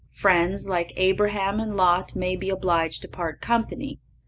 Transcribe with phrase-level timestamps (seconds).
[0.15, 3.99] Friends, like Abraham and Lot, may be obliged to part company.